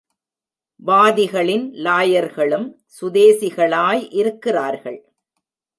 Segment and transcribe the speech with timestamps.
[0.85, 2.67] வாதிகளின் லாயர்களும்
[3.01, 4.99] சுதேசிகளாய் இருக்கிறார்கள்.